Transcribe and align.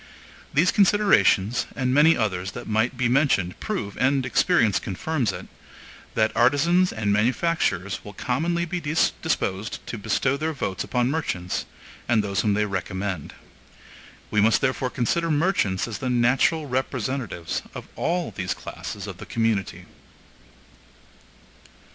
These 0.51 0.71
considerations, 0.71 1.67
and 1.75 1.93
many 1.93 2.17
others 2.17 2.53
that 2.53 2.65
might 2.67 2.97
be 2.97 3.07
mentioned 3.07 3.59
prove, 3.59 3.95
and 3.99 4.25
experience 4.25 4.79
confirms 4.79 5.31
it, 5.31 5.45
that 6.15 6.35
artisans 6.35 6.91
and 6.91 7.13
manufacturers 7.13 8.03
will 8.03 8.13
commonly 8.13 8.65
be 8.65 8.79
disposed 8.79 9.85
to 9.85 9.99
bestow 9.99 10.37
their 10.37 10.53
votes 10.53 10.83
upon 10.83 11.11
merchants 11.11 11.67
and 12.09 12.23
those 12.23 12.41
whom 12.41 12.55
they 12.55 12.65
recommend. 12.65 13.35
We 14.31 14.41
must 14.41 14.59
therefore 14.59 14.89
consider 14.89 15.29
merchants 15.29 15.87
as 15.87 15.99
the 15.99 16.09
natural 16.09 16.65
representatives 16.65 17.61
of 17.75 17.87
all 17.95 18.31
these 18.31 18.55
classes 18.55 19.05
of 19.05 19.17
the 19.17 19.27
community. 19.27 19.85